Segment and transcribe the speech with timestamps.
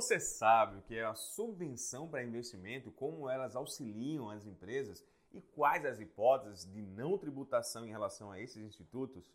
[0.00, 5.42] Você sabe o que é a subvenção para investimento, como elas auxiliam as empresas e
[5.42, 9.30] quais as hipóteses de não tributação em relação a esses institutos?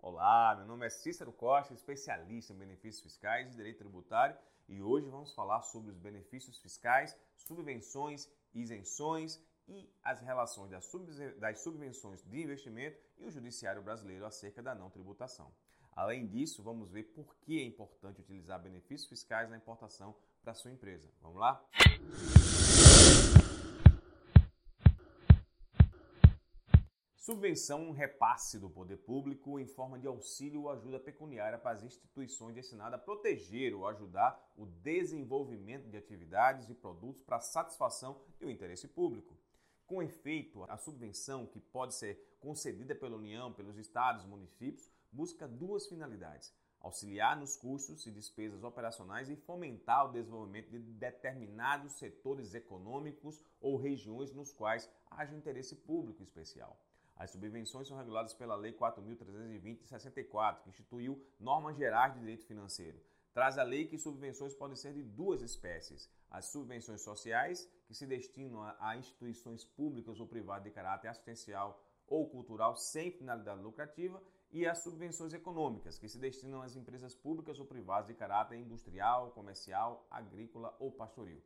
[0.00, 4.36] Olá, meu nome é Cícero Costa, especialista em benefícios fiscais e direito tributário,
[4.68, 10.72] e hoje vamos falar sobre os benefícios fiscais, subvenções, isenções e as relações
[11.38, 15.52] das subvenções de investimento e o judiciário brasileiro acerca da não tributação.
[15.92, 20.70] Além disso, vamos ver por que é importante utilizar benefícios fiscais na importação para sua
[20.70, 21.10] empresa.
[21.20, 21.64] Vamos lá?
[27.28, 32.54] Subvenção repasse do poder público em forma de auxílio ou ajuda pecuniária para as instituições
[32.54, 38.88] destinada a proteger ou ajudar o desenvolvimento de atividades e produtos para satisfação do interesse
[38.88, 39.36] público.
[39.88, 45.86] Com efeito, a subvenção, que pode ser concedida pela União, pelos estados municípios, busca duas
[45.86, 53.42] finalidades: auxiliar nos custos e despesas operacionais e fomentar o desenvolvimento de determinados setores econômicos
[53.62, 56.78] ou regiões nos quais haja interesse público especial.
[57.16, 62.44] As subvenções são reguladas pela Lei 4.320 de 64, que instituiu normas gerais de direito
[62.44, 63.00] financeiro.
[63.38, 68.04] Traz a lei que subvenções podem ser de duas espécies: as subvenções sociais, que se
[68.04, 74.66] destinam a instituições públicas ou privadas de caráter assistencial ou cultural sem finalidade lucrativa, e
[74.66, 80.04] as subvenções econômicas, que se destinam às empresas públicas ou privadas de caráter industrial, comercial,
[80.10, 81.40] agrícola ou pastoril.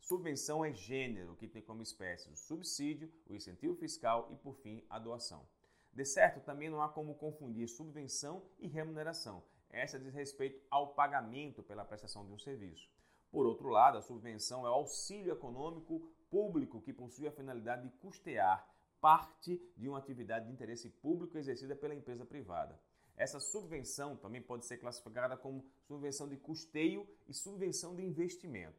[0.00, 4.86] Subvenção é gênero, que tem como espécie o subsídio, o incentivo fiscal e, por fim,
[4.88, 5.44] a doação.
[5.92, 9.42] De certo, também não há como confundir subvenção e remuneração.
[9.72, 12.88] Essa diz respeito ao pagamento pela prestação de um serviço.
[13.30, 17.90] Por outro lado, a subvenção é o auxílio econômico público que possui a finalidade de
[17.96, 18.68] custear
[19.00, 22.78] parte de uma atividade de interesse público exercida pela empresa privada.
[23.16, 28.78] Essa subvenção também pode ser classificada como subvenção de custeio e subvenção de investimento.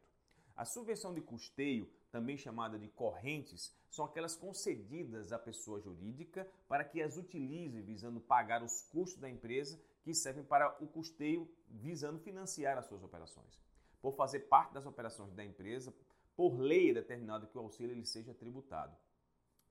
[0.56, 6.84] A subvenção de custeio, também chamada de correntes, são aquelas concedidas à pessoa jurídica para
[6.84, 12.20] que as utilize visando pagar os custos da empresa que servem para o custeio visando
[12.20, 13.58] financiar as suas operações.
[14.00, 15.92] Por fazer parte das operações da empresa,
[16.36, 18.94] por lei é determinado que o auxílio ele seja tributado.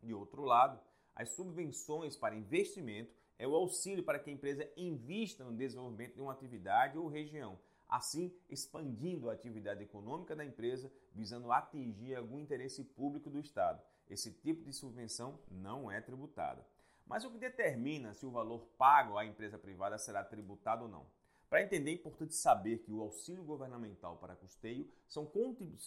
[0.02, 0.80] De outro lado,
[1.16, 6.22] as subvenções para investimento é o auxílio para que a empresa invista no desenvolvimento de
[6.22, 12.84] uma atividade ou região, assim expandindo a atividade econômica da empresa, visando atingir algum interesse
[12.84, 13.84] público do Estado.
[14.10, 16.66] Esse tipo de subvenção não é tributada.
[17.06, 21.06] Mas o que determina se o valor pago à empresa privada será tributado ou não?
[21.50, 25.32] Para entender, é importante saber que o auxílio governamental para custeio são,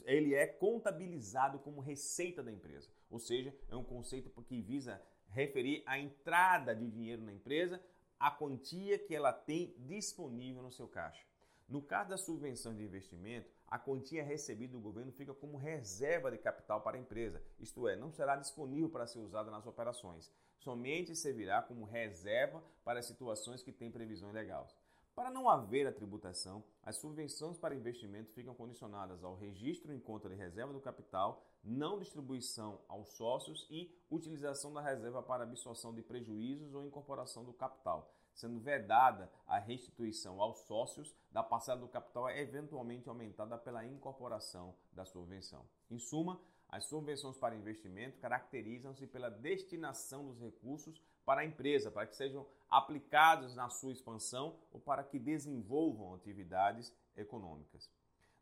[0.04, 5.82] ele é contabilizado como receita da empresa, ou seja, é um conceito que visa referir
[5.84, 7.82] a entrada de dinheiro na empresa,
[8.18, 11.26] a quantia que ela tem disponível no seu caixa.
[11.68, 16.38] No caso da subvenção de investimento, a quantia recebida do governo fica como reserva de
[16.38, 21.16] capital para a empresa, isto é, não será disponível para ser usada nas operações, somente
[21.16, 24.68] servirá como reserva para situações que têm previsão legal.
[25.16, 30.28] Para não haver a tributação, as subvenções para investimento ficam condicionadas ao registro em conta
[30.28, 36.02] de reserva do capital, não distribuição aos sócios e utilização da reserva para absorção de
[36.02, 42.28] prejuízos ou incorporação do capital, sendo vedada a restituição aos sócios da parcela do capital
[42.28, 45.64] eventualmente aumentada pela incorporação da subvenção.
[45.90, 46.38] Em suma,
[46.68, 52.46] as subvenções para investimento caracterizam-se pela destinação dos recursos para a empresa, para que sejam
[52.68, 57.90] aplicados na sua expansão ou para que desenvolvam atividades econômicas.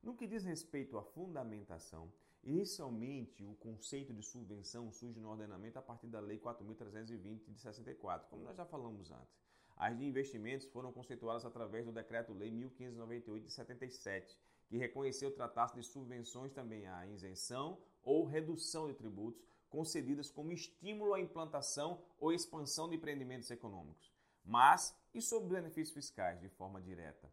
[0.03, 5.83] No que diz respeito à fundamentação, inicialmente o conceito de subvenção surge no ordenamento a
[5.83, 9.35] partir da Lei 4.320 de 64, como nós já falamos antes.
[9.77, 15.83] As de investimentos foram conceituadas através do Decreto-Lei 1598 de 77, que reconheceu tratar-se de
[15.83, 22.89] subvenções também à isenção ou redução de tributos concedidas como estímulo à implantação ou expansão
[22.89, 24.13] de empreendimentos econômicos.
[24.45, 27.33] Mas e sobre benefícios fiscais de forma direta?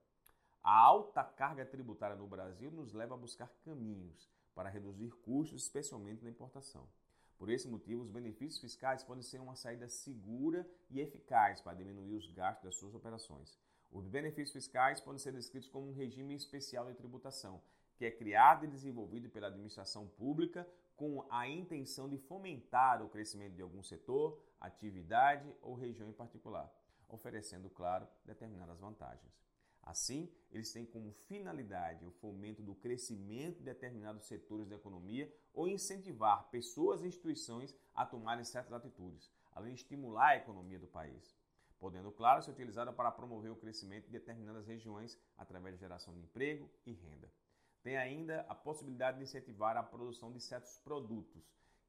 [0.63, 6.23] A alta carga tributária no Brasil nos leva a buscar caminhos para reduzir custos, especialmente
[6.23, 6.87] na importação.
[7.37, 12.15] Por esse motivo, os benefícios fiscais podem ser uma saída segura e eficaz para diminuir
[12.15, 13.59] os gastos das suas operações.
[13.91, 17.61] Os benefícios fiscais podem ser descritos como um regime especial de tributação,
[17.97, 20.65] que é criado e desenvolvido pela administração pública
[20.95, 26.71] com a intenção de fomentar o crescimento de algum setor, atividade ou região em particular,
[27.09, 29.41] oferecendo, claro, determinadas vantagens.
[29.83, 35.67] Assim, eles têm como finalidade o fomento do crescimento de determinados setores da economia ou
[35.67, 41.35] incentivar pessoas e instituições a tomarem certas atitudes, além de estimular a economia do país,
[41.81, 46.21] podendo, claro, ser utilizada para promover o crescimento de determinadas regiões através da geração de
[46.21, 47.27] emprego e renda.
[47.81, 51.43] Tem ainda a possibilidade de incentivar a produção de certos produtos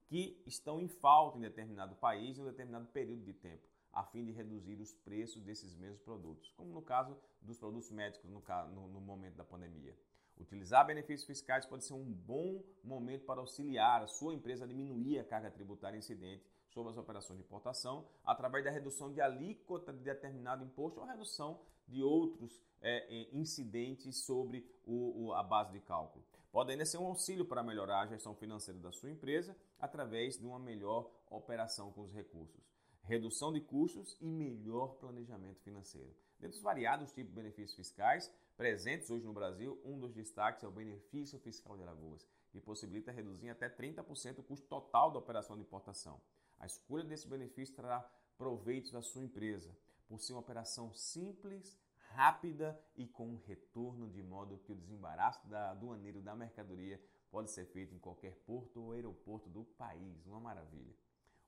[0.06, 4.24] que estão em falta em determinado país em um determinado período de tempo, a fim
[4.24, 8.88] de reduzir os preços desses mesmos produtos, como no caso dos produtos médicos no, no,
[8.88, 9.94] no momento da pandemia.
[10.38, 15.18] Utilizar benefícios fiscais pode ser um bom momento para auxiliar a sua empresa a diminuir
[15.18, 20.02] a carga tributária incidente sobre as operações de importação através da redução de alíquota de
[20.02, 26.24] determinado imposto ou redução de outros é, incidentes sobre o, o, a base de cálculo.
[26.50, 30.46] Pode ainda ser um auxílio para melhorar a gestão financeira da sua empresa através de
[30.46, 32.62] uma melhor operação com os recursos.
[33.04, 36.14] Redução de custos e melhor planejamento financeiro.
[36.38, 40.68] Dentre os variados tipos de benefícios fiscais presentes hoje no Brasil, um dos destaques é
[40.68, 45.56] o benefício fiscal de Alagoas, que possibilita reduzir até 30% o custo total da operação
[45.56, 46.20] de importação.
[46.62, 49.76] A escolha desse benefício trará proveitos à sua empresa,
[50.06, 51.76] por ser uma operação simples,
[52.10, 57.50] rápida e com um retorno de modo que o desembaraço da aduaneiro da mercadoria pode
[57.50, 60.24] ser feito em qualquer porto ou aeroporto do país.
[60.24, 60.94] Uma maravilha.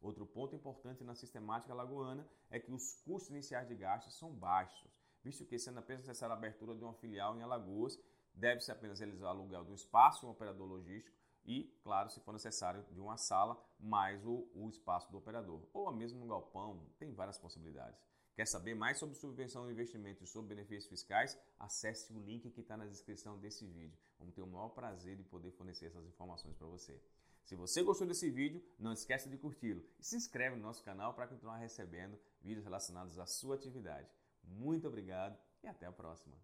[0.00, 4.90] Outro ponto importante na sistemática lagoana é que os custos iniciais de gastos são baixos,
[5.22, 7.96] visto que sendo apenas necessária a abertura de uma filial em Alagoas,
[8.34, 12.84] deve-se apenas realizar o aluguel do espaço, um operador logístico e, claro, se for necessário,
[12.90, 17.38] de uma sala mais o, o espaço do operador, ou mesmo no galpão, tem várias
[17.38, 18.00] possibilidades.
[18.34, 21.38] Quer saber mais sobre subvenção de investimentos e sobre benefícios fiscais?
[21.58, 23.96] Acesse o link que está na descrição desse vídeo.
[24.18, 27.00] Vamos ter o maior prazer de poder fornecer essas informações para você.
[27.44, 31.14] Se você gostou desse vídeo, não esqueça de curti-lo e se inscreve no nosso canal
[31.14, 34.10] para continuar recebendo vídeos relacionados à sua atividade.
[34.42, 36.36] Muito obrigado e até a próxima.